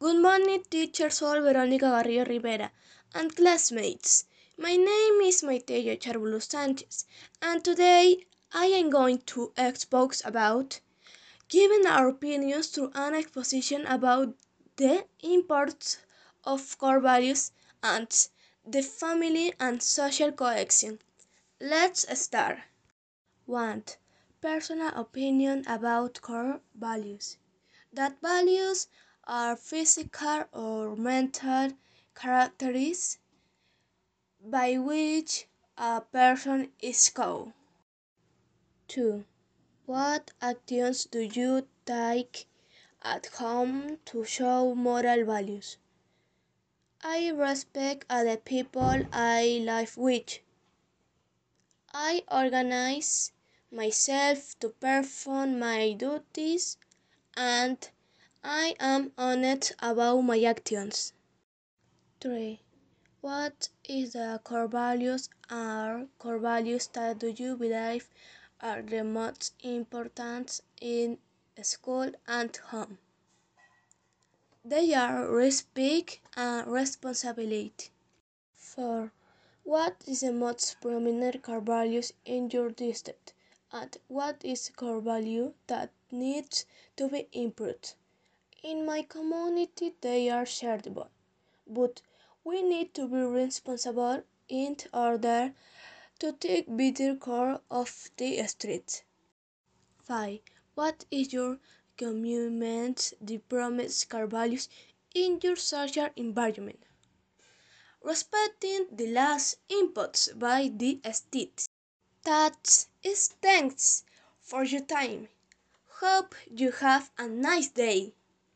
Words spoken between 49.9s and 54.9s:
with. I organize myself to